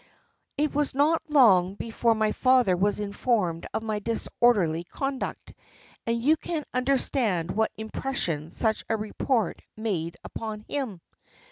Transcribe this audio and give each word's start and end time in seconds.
"It 0.57 0.73
was 0.73 0.95
not 0.95 1.21
long 1.29 1.75
before 1.75 2.15
my 2.15 2.31
father 2.31 2.75
was 2.75 2.99
informed 2.99 3.67
of 3.71 3.83
my 3.83 3.99
disorderly 3.99 4.83
conduct, 4.83 5.53
and 6.07 6.19
you 6.19 6.37
can 6.37 6.63
understand 6.73 7.51
what 7.51 7.69
impression 7.77 8.49
such 8.49 8.83
a 8.89 8.97
report 8.97 9.61
made 9.77 10.17
upon 10.23 10.61
him. 10.61 11.01